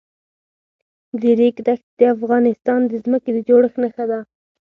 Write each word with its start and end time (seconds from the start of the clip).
د 1.21 1.23
ریګ 1.39 1.55
دښتې 1.67 1.91
د 1.99 2.01
افغانستان 2.15 2.81
د 2.87 2.93
ځمکې 3.03 3.29
د 3.33 3.37
جوړښت 3.47 3.77
نښه 3.83 4.05
ده. 4.11 4.19